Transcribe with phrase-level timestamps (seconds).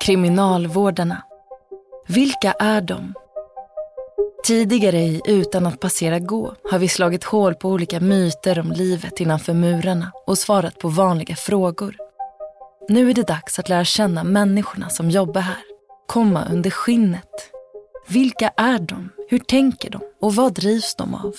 [0.00, 1.22] Kriminalvårdarna.
[2.08, 3.14] Vilka är de?
[4.46, 9.20] Tidigare i Utan att passera gå har vi slagit hål på olika myter om livet
[9.20, 11.96] innanför murarna och svarat på vanliga frågor.
[12.88, 15.62] Nu är det dags att lära känna människorna som jobbar här.
[16.06, 17.50] Komma under skinnet.
[18.08, 19.08] Vilka är de?
[19.28, 20.00] Hur tänker de?
[20.20, 21.34] Och vad drivs de av?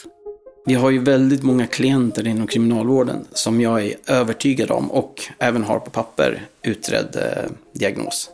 [0.68, 5.64] Vi har ju väldigt många klienter inom kriminalvården som jag är övertygad om och även
[5.64, 8.30] har på papper utredd eh, diagnos.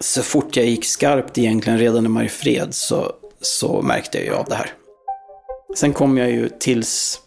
[0.00, 4.46] Så fort jag gick skarpt egentligen redan i Mariefred så, så märkte jag ju av
[4.48, 4.72] det här.
[5.76, 7.20] Sen kom jag ju tills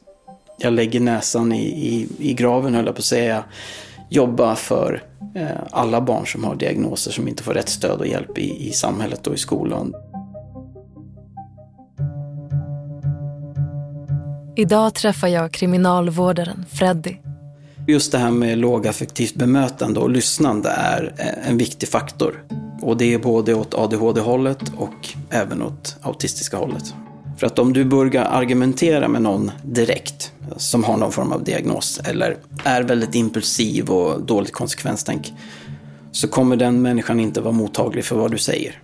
[0.57, 3.43] jag lägger näsan i, i, i graven höll jag på att säga,
[4.09, 5.03] jobba för
[5.35, 8.71] eh, alla barn som har diagnoser som inte får rätt stöd och hjälp i, i
[8.71, 9.93] samhället och i skolan.
[14.57, 17.15] Idag träffar jag kriminalvårdaren Freddy.
[17.87, 22.43] Just det här med lågaffektivt bemötande och lyssnande är eh, en viktig faktor.
[22.81, 26.93] Och det är både åt ADHD-hållet och även åt autistiska hållet.
[27.37, 31.99] För att om du börjar argumentera med någon direkt, som har någon form av diagnos,
[32.03, 35.33] eller är väldigt impulsiv och dåligt konsekvenstänk,
[36.11, 38.81] så kommer den människan inte vara mottaglig för vad du säger.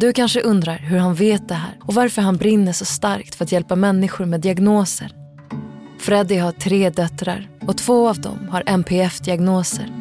[0.00, 3.44] Du kanske undrar hur han vet det här och varför han brinner så starkt för
[3.44, 5.12] att hjälpa människor med diagnoser.
[5.98, 9.92] Freddy har tre döttrar och två av dem har NPF-diagnoser.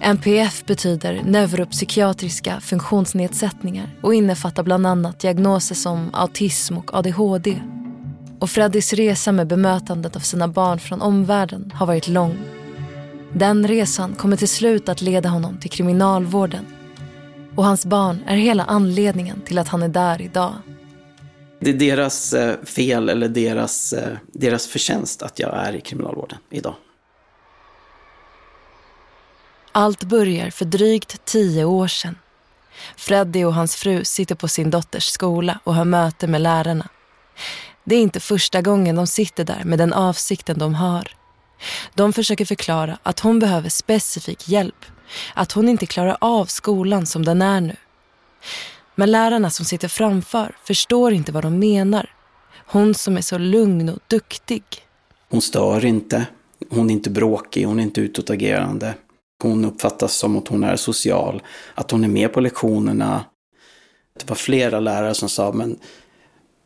[0.00, 7.60] NPF betyder neuropsykiatriska funktionsnedsättningar och innefattar bland annat diagnoser som autism och ADHD.
[8.38, 12.36] Och Freddys resa med bemötandet av sina barn från omvärlden har varit lång.
[13.32, 16.66] Den resan kommer till slut att leda honom till kriminalvården
[17.56, 20.54] och hans barn är hela anledningen till att han är där idag.
[21.60, 26.38] Det är deras eh, fel eller deras, eh, deras förtjänst att jag är i kriminalvården
[26.50, 26.74] idag.
[29.72, 32.18] Allt börjar för drygt tio år sedan.
[32.96, 36.88] Freddy och hans fru sitter på sin dotters skola och har möte med lärarna.
[37.84, 41.15] Det är inte första gången de sitter där med den avsikten de har.
[41.94, 44.84] De försöker förklara att hon behöver specifik hjälp
[45.34, 47.76] att hon inte klarar av skolan som den är nu.
[48.94, 52.10] Men lärarna som sitter framför förstår inte vad de menar.
[52.66, 54.62] Hon som är så lugn och duktig.
[55.30, 56.26] Hon stör inte.
[56.70, 58.94] Hon är inte bråkig, hon är inte utåtagerande.
[59.42, 61.42] Hon uppfattas som att hon är social,
[61.74, 63.24] att hon är med på lektionerna.
[64.18, 65.78] Det var flera lärare som sa, men,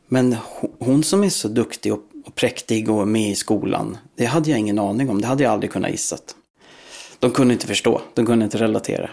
[0.09, 0.37] men
[0.79, 4.59] hon som är så duktig och, och präktig och med i skolan, det hade jag
[4.59, 6.35] ingen aning om, det hade jag aldrig kunnat gissat.
[7.19, 9.11] De kunde inte förstå, de kunde inte relatera.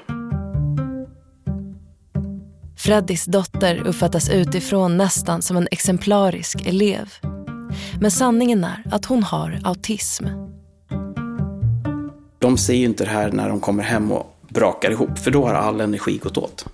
[2.77, 7.13] Freddys dotter uppfattas utifrån nästan som en exemplarisk elev.
[7.99, 10.25] Men sanningen är att hon har autism.
[12.39, 15.47] De ser ju inte det här när de kommer hem och brakar ihop, för då
[15.47, 16.65] har all energi gått åt.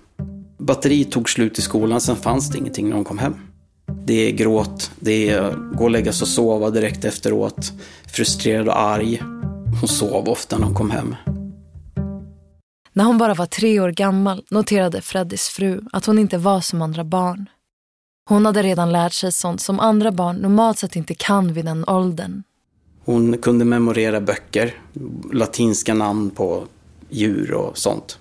[0.58, 3.34] Batteriet tog slut i skolan, sen fanns det ingenting när de kom hem.
[4.06, 7.72] Det är gråt, det är gå och lägga sig och sova direkt efteråt,
[8.06, 9.22] frustrerad och arg.
[9.80, 11.16] Hon sov ofta när hon kom hem.
[12.92, 16.82] När hon bara var tre år gammal noterade Freddys fru att hon inte var som
[16.82, 17.48] andra barn.
[18.28, 21.84] Hon hade redan lärt sig sånt som andra barn normalt sett inte kan vid den
[21.88, 22.42] åldern.
[23.04, 24.74] Hon kunde memorera böcker,
[25.32, 26.64] latinska namn på
[27.10, 28.18] djur och sånt.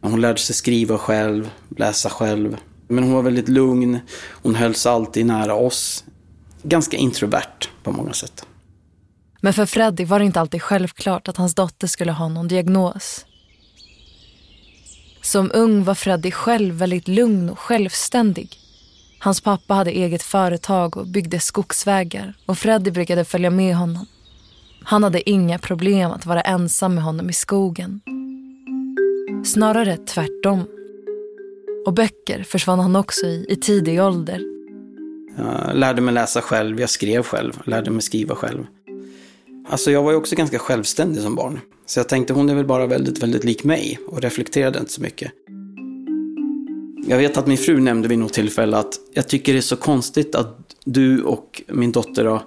[0.00, 2.56] Hon lärde sig skriva själv, läsa själv.
[2.88, 3.98] Men hon var väldigt lugn,
[4.42, 6.04] hon hölls alltid nära oss.
[6.62, 8.46] Ganska introvert på många sätt.
[9.40, 13.26] Men för Freddy var det inte alltid självklart att hans dotter skulle ha någon diagnos.
[15.22, 18.58] Som ung var Freddy själv väldigt lugn och självständig.
[19.18, 24.06] Hans pappa hade eget företag och byggde skogsvägar och Freddy brukade följa med honom.
[24.84, 28.00] Han hade inga problem att vara ensam med honom i skogen.
[29.44, 30.66] Snarare tvärtom.
[31.86, 34.40] Och böcker försvann han också i, i tidig ålder.
[35.36, 38.66] Jag lärde mig läsa själv, jag skrev själv, lärde mig skriva själv.
[39.68, 41.60] Alltså jag var ju också ganska självständig som barn.
[41.86, 45.02] Så jag tänkte hon är väl bara väldigt, väldigt lik mig och reflekterade inte så
[45.02, 45.32] mycket.
[47.06, 49.76] Jag vet att min fru nämnde vid något tillfälle att jag tycker det är så
[49.76, 52.42] konstigt att du och min dotter då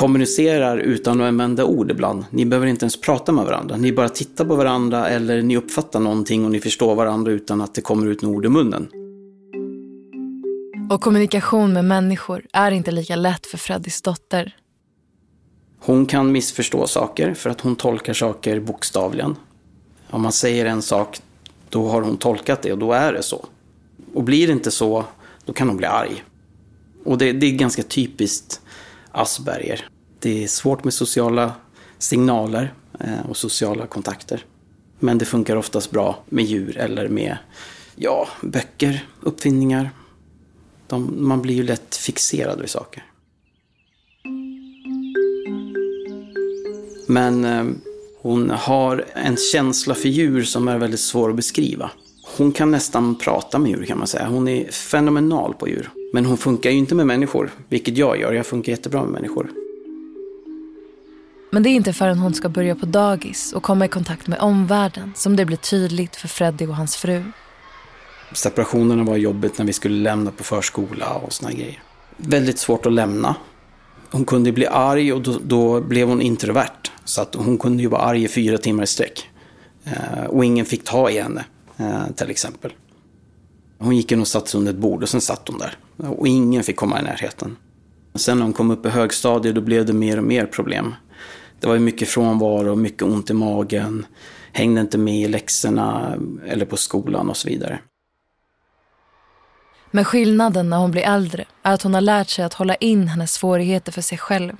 [0.00, 2.24] kommunicerar utan att använda ord ibland.
[2.30, 3.76] Ni behöver inte ens prata med varandra.
[3.76, 7.74] Ni bara tittar på varandra eller ni uppfattar någonting och ni förstår varandra utan att
[7.74, 8.88] det kommer ut några ord ur munnen.
[10.90, 14.56] Och kommunikation med människor är inte lika lätt för Freddys dotter.
[15.78, 19.36] Hon kan missförstå saker för att hon tolkar saker bokstavligen.
[20.10, 21.20] Om man säger en sak,
[21.68, 23.46] då har hon tolkat det och då är det så.
[24.14, 25.04] Och blir det inte så,
[25.44, 26.24] då kan hon bli arg.
[27.04, 28.60] Och det, det är ganska typiskt
[29.12, 29.88] Asperger.
[30.18, 31.52] Det är svårt med sociala
[31.98, 34.44] signaler eh, och sociala kontakter.
[34.98, 37.36] Men det funkar oftast bra med djur eller med
[37.96, 39.90] ja, böcker, uppfinningar.
[40.86, 43.04] De, man blir ju lätt fixerad vid saker.
[47.06, 47.64] Men eh,
[48.22, 51.90] hon har en känsla för djur som är väldigt svår att beskriva.
[52.36, 54.26] Hon kan nästan prata med djur kan man säga.
[54.26, 55.90] Hon är fenomenal på djur.
[56.12, 58.32] Men hon funkar ju inte med människor, vilket jag gör.
[58.32, 59.50] Jag funkar jättebra med människor.
[61.50, 64.38] Men det är inte förrän hon ska börja på dagis och komma i kontakt med
[64.38, 67.22] omvärlden som det blir tydligt för Freddie och hans fru.
[68.32, 71.82] Separationerna var jobbigt när vi skulle lämna på förskola och såna grejer.
[72.16, 73.36] Väldigt svårt att lämna.
[74.10, 76.90] Hon kunde bli arg och då, då blev hon introvert.
[77.04, 79.30] Så att hon kunde ju vara arg i fyra timmar i sträck.
[79.84, 81.44] Eh, och ingen fick ta i henne,
[81.76, 82.72] eh, till exempel.
[83.80, 85.76] Hon gick in och satte sig under ett bord och sen satt hon där.
[86.08, 87.56] Och ingen fick komma i närheten.
[88.14, 90.94] Sen när hon kom upp i högstadiet då blev det mer och mer problem.
[91.60, 94.06] Det var ju mycket frånvaro, mycket ont i magen,
[94.52, 97.78] hängde inte med i läxorna eller på skolan och så vidare.
[99.90, 103.08] Men skillnaden när hon blir äldre är att hon har lärt sig att hålla in
[103.08, 104.52] hennes svårigheter för sig själv.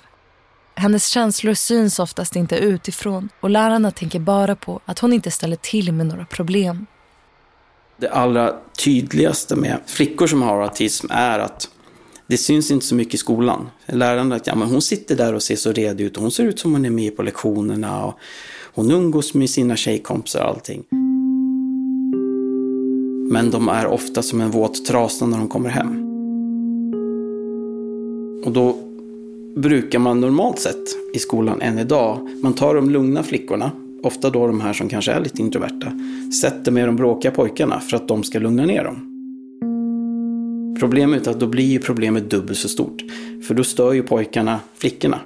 [0.75, 5.57] Hennes känslor syns oftast inte utifrån och lärarna tänker bara på att hon inte ställer
[5.57, 6.87] till med några problem.
[8.01, 8.55] Det allra
[8.85, 11.69] tydligaste med flickor som har autism är att
[12.27, 13.69] det syns inte så mycket i skolan.
[13.87, 16.45] Lärarna att ja, men hon sitter där och ser så redig ut och hon ser
[16.45, 18.15] ut som hon är med på lektionerna och
[18.75, 20.85] hon umgås med sina tjejkompisar och allting.
[23.33, 26.07] Men de är ofta som en våt trasa när de kommer hem.
[28.45, 28.77] Och då
[29.57, 33.71] brukar man normalt sett i skolan än idag, man tar de lugna flickorna,
[34.03, 35.93] ofta då de här som kanske är lite introverta,
[36.41, 39.07] sätter med de bråkiga pojkarna för att de ska lugna ner dem.
[40.81, 43.03] Problemet är att då blir ju problemet dubbelt så stort,
[43.47, 45.21] för då stör ju pojkarna flickorna.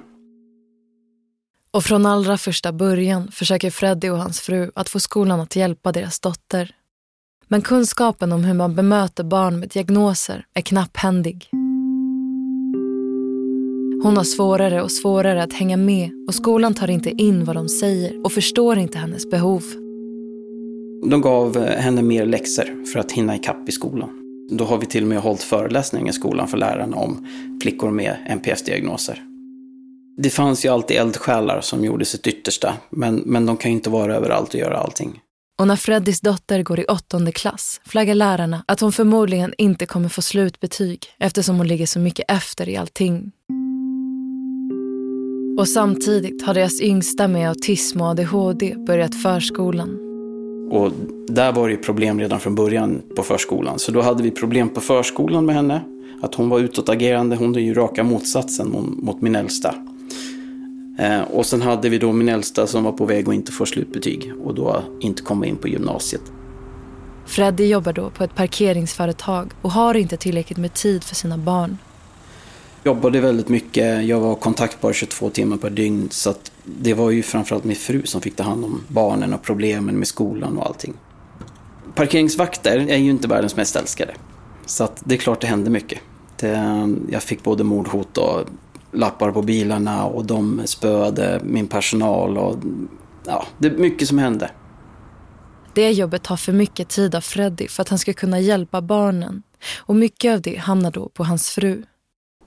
[1.71, 5.91] Och från allra första början försöker Freddy och hans fru att få skolan att hjälpa
[5.91, 6.75] deras dotter.
[7.47, 11.49] Men kunskapen om hur man bemöter barn med diagnoser är knapphändig.
[14.03, 17.69] Hon har svårare och svårare att hänga med och skolan tar inte in vad de
[17.69, 19.63] säger och förstår inte hennes behov.
[21.09, 24.09] De gav henne mer läxor för att hinna ikapp i skolan.
[24.51, 27.27] Då har vi till och med hållit föreläsningar i skolan för lärarna om
[27.61, 29.23] flickor med NPF-diagnoser.
[30.17, 33.89] Det fanns ju alltid eldsjälar som gjorde sitt yttersta, men, men de kan ju inte
[33.89, 35.19] vara överallt och göra allting.
[35.57, 40.09] Och när Freddys dotter går i åttonde klass flaggar lärarna att hon förmodligen inte kommer
[40.09, 43.31] få slutbetyg eftersom hon ligger så mycket efter i allting.
[45.57, 49.99] Och samtidigt har deras yngsta med autism och ADHD börjat förskolan.
[50.71, 50.91] Och
[51.27, 53.79] där var det problem redan från början på förskolan.
[53.79, 55.81] Så då hade vi problem på förskolan med henne.
[56.21, 57.35] Att hon var utåtagerande.
[57.35, 59.75] Hon är ju raka motsatsen mot min äldsta.
[60.99, 63.65] Eh, och sen hade vi då min äldsta som var på väg att inte få
[63.65, 66.21] slutbetyg och då inte komma in på gymnasiet.
[67.25, 71.77] Freddy jobbar då på ett parkeringsföretag och har inte tillräckligt med tid för sina barn
[72.85, 74.05] jobbade väldigt mycket.
[74.05, 76.07] Jag var kontaktbar 22 timmar per dygn.
[76.11, 79.41] Så att det var ju framförallt min fru som fick ta hand om barnen och
[79.41, 80.93] problemen med skolan och allting.
[81.95, 84.13] Parkeringsvakter är ju inte världens mest älskade.
[84.65, 85.99] Så att det är klart det hände mycket.
[86.39, 88.41] Det, jag fick både mordhot och
[88.91, 92.37] lappar på bilarna och de spöade min personal.
[92.37, 92.57] Och,
[93.25, 94.51] ja, det är mycket som hände.
[95.73, 99.43] Det jobbet tar för mycket tid av Freddy för att han ska kunna hjälpa barnen.
[99.77, 101.83] Och mycket av det hamnar då på hans fru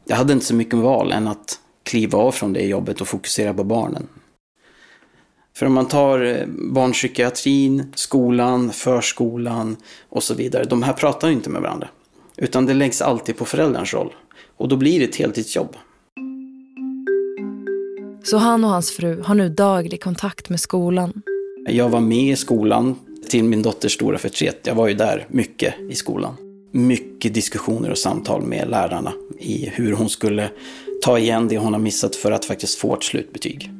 [0.08, 3.54] jag hade inte så mycket val än att kliva av från det jobbet och fokusera
[3.54, 4.08] på barnen.
[5.56, 9.76] För om man tar eh, barnpsykiatrin, skolan, förskolan
[10.08, 10.64] och så vidare.
[10.64, 11.88] De här pratar inte med varandra.
[12.36, 14.12] Utan det läggs alltid på förälderns roll.
[14.56, 15.76] Och då blir det ett heltidsjobb.
[18.24, 21.22] Så han och hans fru har nu daglig kontakt med skolan.
[21.68, 22.96] Jag var med i skolan
[23.28, 24.60] till min dotters stora förtret.
[24.66, 29.92] Jag var ju där mycket i skolan mycket diskussioner och samtal med lärarna i hur
[29.92, 30.50] hon skulle
[31.02, 33.70] ta igen det hon har missat för att faktiskt få ett slutbetyg.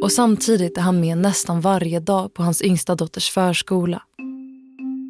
[0.00, 4.02] Och samtidigt är han med nästan varje dag på hans yngsta dotters förskola.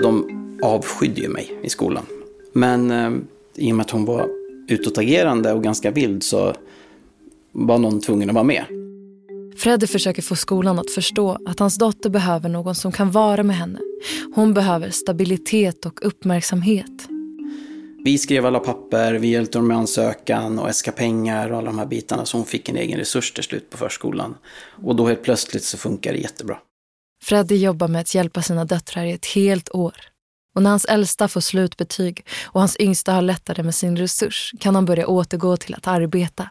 [0.02, 0.26] De
[0.62, 2.04] avskydde ju mig i skolan.
[2.52, 3.12] Men eh,
[3.54, 4.28] i och med att hon var
[4.68, 6.54] utåtagerande och ganska vild så
[7.52, 8.64] var någon tvungen att vara med.
[9.56, 13.56] Freddy försöker få skolan att förstå att hans dotter behöver någon som kan vara med
[13.56, 13.78] henne.
[14.34, 17.08] Hon behöver stabilitet och uppmärksamhet.
[18.04, 21.78] Vi skrev alla papper, vi hjälpte dem med ansökan och äska pengar och alla de
[21.78, 24.34] här bitarna så hon fick en egen resurs till slut på förskolan.
[24.84, 26.58] Och då helt plötsligt så funkar det jättebra.
[27.24, 29.94] Freddy jobbar med att hjälpa sina döttrar i ett helt år.
[30.54, 34.74] Och när hans äldsta får slutbetyg och hans yngsta har lättare med sin resurs kan
[34.74, 36.50] han börja återgå till att arbeta.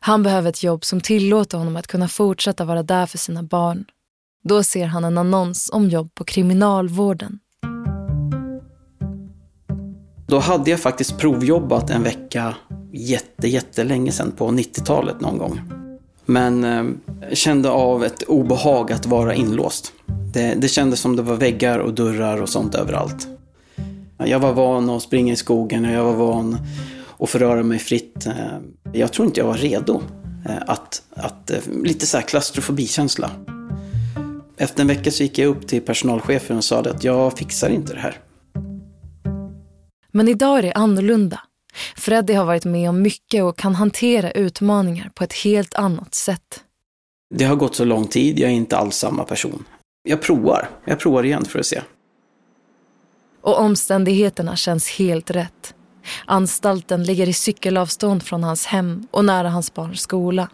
[0.00, 3.84] Han behöver ett jobb som tillåter honom att kunna fortsätta vara där för sina barn.
[4.44, 7.38] Då ser han en annons om jobb på kriminalvården.
[10.26, 12.54] Då hade jag faktiskt provjobbat en vecka
[12.92, 15.60] jätte, jättelänge sedan på 90-talet någon gång.
[16.26, 16.84] Men eh,
[17.32, 19.92] kände av ett obehag att vara inlåst.
[20.32, 23.28] Det, det kändes som det var väggar och dörrar och sånt överallt.
[24.18, 26.58] Jag var van att springa i skogen och jag var van
[27.18, 28.26] att få röra mig fritt.
[28.26, 28.58] Eh,
[28.92, 30.02] jag tror inte jag var redo
[30.48, 33.30] eh, att, att eh, lite så här klaustrofobikänsla.
[34.56, 37.94] Efter en vecka så gick jag upp till personalchefen och sa att jag fixar inte
[37.94, 38.18] det här.
[40.12, 41.40] Men idag är det annorlunda.
[41.96, 46.60] Freddy har varit med om mycket och kan hantera utmaningar på ett helt annat sätt.
[47.34, 49.64] Det har gått så lång tid, jag är inte alls samma person.
[50.02, 51.82] Jag provar, jag provar igen för att se.
[53.40, 55.74] Och omständigheterna känns helt rätt.
[56.24, 60.48] Anstalten ligger i cykelavstånd från hans hem och nära hans barns skola.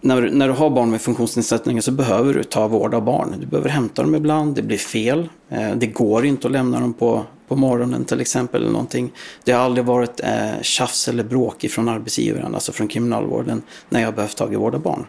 [0.00, 3.34] När, när du har barn med funktionsnedsättningar så behöver du ta vård av barn.
[3.40, 5.28] Du behöver hämta dem ibland, det blir fel.
[5.48, 8.62] Eh, det går inte att lämna dem på, på morgonen till exempel.
[8.62, 9.12] Eller någonting.
[9.44, 14.14] Det har aldrig varit eh, tjafs eller bråk från arbetsgivaren, alltså från kriminalvården, när jag
[14.14, 15.06] behövt ta vård av barn.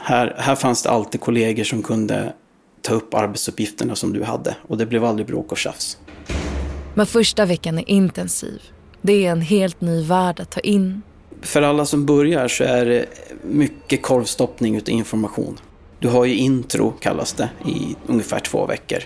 [0.00, 2.32] Här, här fanns det alltid kollegor som kunde
[2.82, 5.98] ta upp arbetsuppgifterna som du hade och det blev aldrig bråk och tjafs.
[6.94, 8.62] Men första veckan är intensiv.
[9.02, 11.02] Det är en helt ny värld att ta in.
[11.40, 13.06] För alla som börjar så är det
[13.42, 15.58] mycket korvstoppning utav information.
[15.98, 18.98] Du har ju intro, kallas det, i ungefär två veckor.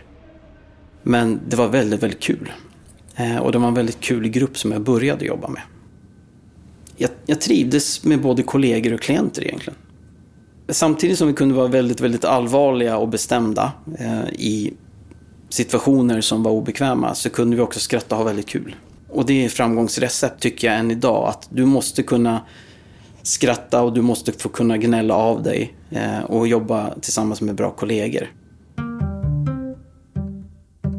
[1.02, 2.52] Men det var väldigt, väldigt kul.
[3.16, 5.62] Eh, och det var en väldigt kul grupp som jag började jobba med.
[6.96, 9.78] Jag, jag trivdes med både kollegor och klienter egentligen.
[10.68, 14.72] Samtidigt som vi kunde vara väldigt, väldigt allvarliga och bestämda eh, i
[15.48, 18.76] situationer som var obekväma så kunde vi också skratta och ha väldigt kul.
[19.12, 22.40] Och det är framgångsrecept tycker jag än idag, att du måste kunna
[23.22, 27.70] skratta och du måste få kunna gnälla av dig eh, och jobba tillsammans med bra
[27.70, 28.30] kollegor.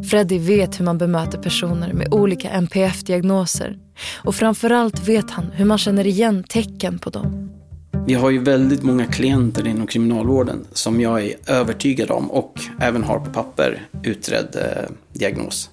[0.09, 3.77] Freddy vet hur man bemöter personer med olika NPF-diagnoser
[4.23, 7.49] och framförallt vet han hur man känner igen tecken på dem.
[8.07, 13.03] Vi har ju väldigt många klienter inom kriminalvården som jag är övertygad om och även
[13.03, 15.69] har på papper utredd eh, diagnos.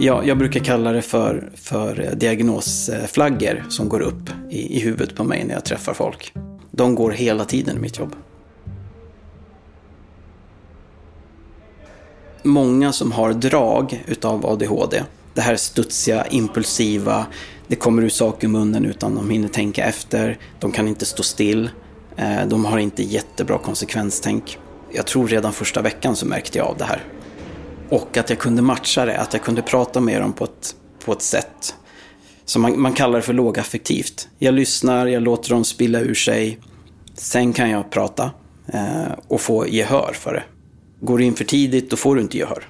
[0.00, 5.24] Ja, jag brukar kalla det för, för diagnosflaggor som går upp i, i huvudet på
[5.24, 6.32] mig när jag träffar folk.
[6.70, 8.16] De går hela tiden i mitt jobb.
[12.42, 15.02] Många som har drag utav ADHD,
[15.34, 17.26] det här studsiga, impulsiva,
[17.66, 21.22] det kommer ur saker i munnen utan de hinner tänka efter, de kan inte stå
[21.22, 21.70] still,
[22.16, 24.58] eh, de har inte jättebra konsekvenstänk.
[24.92, 27.02] Jag tror redan första veckan så märkte jag av det här.
[27.90, 31.12] Och att jag kunde matcha det, att jag kunde prata med dem på ett, på
[31.12, 31.74] ett sätt
[32.44, 34.28] som man, man kallar det för lågaffektivt.
[34.38, 36.58] Jag lyssnar, jag låter dem spilla ur sig.
[37.14, 38.30] Sen kan jag prata
[38.66, 40.42] eh, och få gehör för det.
[41.00, 42.68] Går du in för tidigt, då får du inte gehör.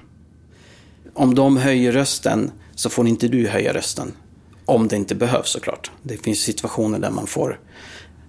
[1.13, 4.11] Om de höjer rösten så får inte du höja rösten.
[4.65, 5.91] Om det inte behövs såklart.
[6.03, 7.59] Det finns situationer där man får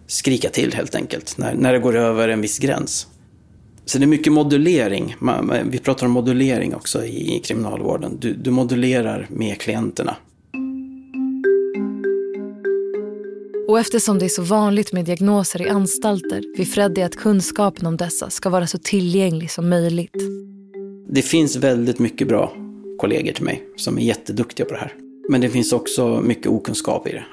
[0.07, 3.07] skrika till helt enkelt, när, när det går över en viss gräns.
[3.91, 5.17] Så det är mycket modulering.
[5.65, 8.19] Vi pratar om modulering också i kriminalvården.
[8.21, 10.17] Du, du modulerar med klienterna.
[13.69, 17.97] Och eftersom det är så vanligt med diagnoser i anstalter vill Freddy att kunskapen om
[17.97, 20.17] dessa ska vara så tillgänglig som möjligt.
[21.09, 22.53] Det finns väldigt mycket bra
[22.99, 24.95] kollegor till mig som är jätteduktiga på det här.
[25.29, 27.25] Men det finns också mycket okunskap i det.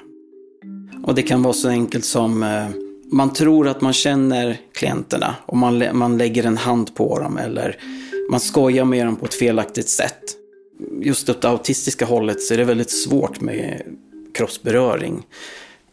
[1.04, 2.68] Och det kan vara så enkelt som eh,
[3.10, 7.76] man tror att man känner klienterna och man, man lägger en hand på dem eller
[8.30, 10.22] man skojar med dem på ett felaktigt sätt.
[11.02, 13.82] Just åt det autistiska hållet så är det väldigt svårt med
[14.34, 15.26] kroppsberöring.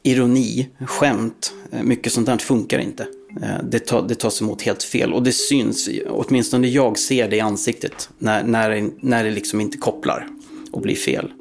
[0.03, 3.07] Ironi, skämt, eh, mycket sånt där funkar inte.
[3.41, 7.35] Eh, det, ta, det tas emot helt fel och det syns, åtminstone jag ser det
[7.35, 10.27] i ansiktet när, när, när det liksom inte kopplar
[10.71, 11.31] och blir fel.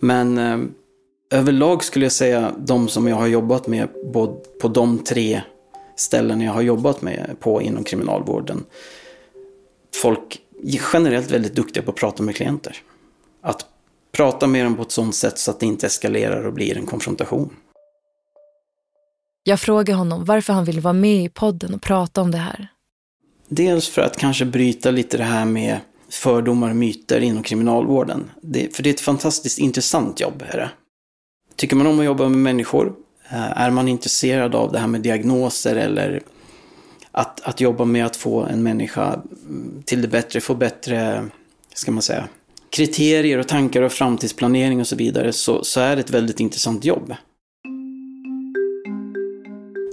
[0.00, 0.58] Men eh,
[1.30, 3.88] överlag skulle jag säga de som jag har jobbat med
[4.60, 5.42] på de tre
[5.96, 8.64] ställen jag har jobbat med på inom kriminalvården.
[10.02, 12.76] Folk är generellt väldigt duktiga på att prata med klienter.
[13.42, 13.66] Att
[14.12, 16.86] prata med dem på ett sådant sätt så att det inte eskalerar och blir en
[16.86, 17.56] konfrontation.
[19.44, 22.68] Jag frågar honom varför han vill vara med i podden och prata om det här.
[23.48, 28.30] Dels för att kanske bryta lite det här med fördomar och myter inom kriminalvården.
[28.42, 30.44] Det, för det är ett fantastiskt intressant jobb.
[30.48, 30.70] Är det.
[31.60, 32.92] Tycker man om att jobba med människor?
[33.30, 36.20] Eh, är man intresserad av det här med diagnoser eller
[37.10, 39.20] att, att jobba med att få en människa
[39.84, 41.24] till det bättre, få bättre,
[41.74, 42.28] ska man säga,
[42.70, 46.84] kriterier och tankar och framtidsplanering och så vidare, så, så är det ett väldigt intressant
[46.84, 47.14] jobb.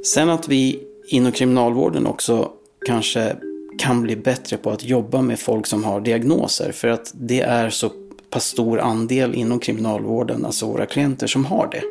[0.06, 2.52] Sen att vi inom kriminalvården också
[2.86, 3.36] kanske
[3.80, 6.72] kan bli bättre på att jobba med folk som har diagnoser.
[6.72, 7.92] För att det är så
[8.30, 11.84] pass stor andel inom kriminalvården, alltså våra klienter, som har det.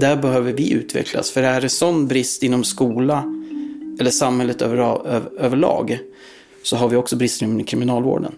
[0.00, 1.30] Där behöver vi utvecklas.
[1.30, 3.32] För är det sån brist inom skola
[4.00, 5.98] eller samhället över, över, överlag
[6.62, 8.32] så har vi också brister inom kriminalvården.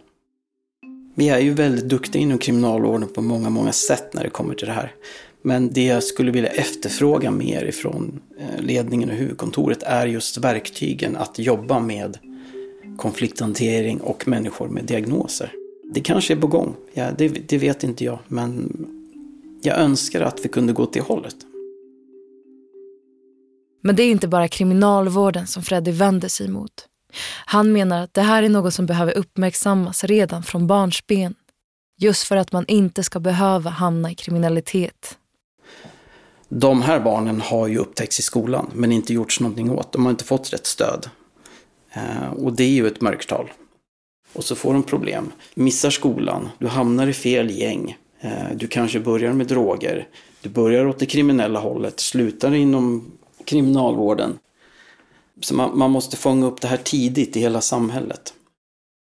[1.15, 4.67] Vi är ju väldigt duktiga inom kriminalvården på många, många sätt när det kommer till
[4.67, 4.95] det här.
[5.43, 11.17] Men det jag skulle vilja efterfråga mer ifrån eh, ledningen och huvudkontoret är just verktygen
[11.17, 12.19] att jobba med
[12.97, 15.53] konflikthantering och människor med diagnoser.
[15.91, 18.73] Det kanske är på gång, ja, det, det vet inte jag, men
[19.63, 21.37] jag önskar att vi kunde gå till hållet.
[23.83, 26.89] Men det är inte bara kriminalvården som Freddy vänder sig emot.
[27.47, 31.35] Han menar att det här är något som behöver uppmärksammas redan från barnsben.
[31.99, 35.19] Just för att man inte ska behöva hamna i kriminalitet.
[36.49, 39.93] De här barnen har ju upptäckts i skolan men inte gjorts någonting åt.
[39.93, 41.11] De har inte fått rätt stöd.
[41.93, 43.51] Eh, och det är ju ett mörkertal.
[44.33, 45.33] Och så får de problem.
[45.55, 47.97] Missar skolan, du hamnar i fel gäng.
[48.21, 50.09] Eh, du kanske börjar med droger.
[50.41, 53.13] Du börjar åt det kriminella hållet, slutar inom
[53.45, 54.39] kriminalvården.
[55.41, 58.35] Så man, man måste fånga upp det här tidigt i hela samhället.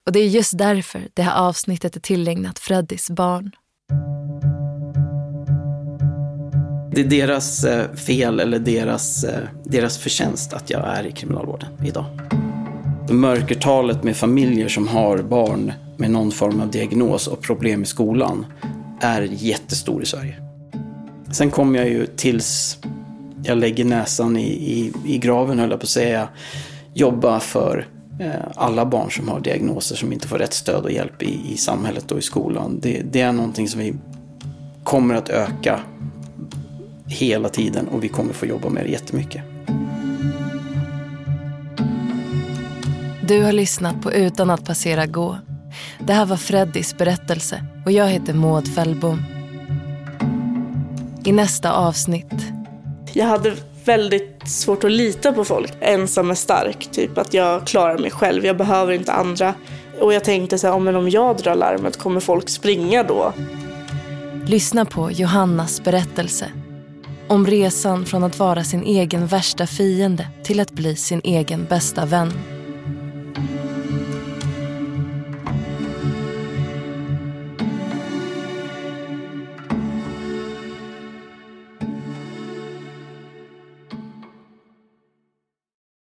[0.06, 3.52] Och det är just därför det här avsnittet är tillägnat Freddys barn.
[6.92, 11.86] Det är deras eh, fel eller deras, eh, deras förtjänst att jag är i kriminalvården
[11.86, 12.06] idag.
[13.12, 18.46] Mörkertalet med familjer som har barn med någon form av diagnos och problem i skolan
[19.00, 20.36] är jättestor i Sverige.
[21.32, 22.78] Sen kom jag ju tills
[23.44, 26.28] jag lägger näsan i, i, i graven, höll jag på att säga,
[26.94, 27.88] jobba för
[28.20, 31.58] eh, alla barn som har diagnoser som inte får rätt stöd och hjälp i, i
[31.58, 32.80] samhället och i skolan.
[32.82, 33.94] Det, det är någonting som vi
[34.84, 35.80] kommer att öka
[37.08, 39.42] hela tiden och vi kommer få jobba med det jättemycket.
[43.30, 45.38] Du har lyssnat på Utan att passera gå.
[46.00, 49.24] Det här var Freddys berättelse och jag heter Maud Fällbom.
[51.26, 52.34] I nästa avsnitt.
[53.14, 55.74] Jag hade väldigt svårt att lita på folk.
[55.80, 59.54] Ensam är stark, typ att jag klarar mig själv, jag behöver inte andra.
[60.02, 63.34] Och jag tänkte så här, men om jag drar larmet, kommer folk springa då?
[64.46, 66.52] Lyssna på Johannas berättelse.
[67.28, 72.06] Om resan från att vara sin egen värsta fiende till att bli sin egen bästa
[72.06, 72.34] vän.
[73.36, 73.69] Thank you.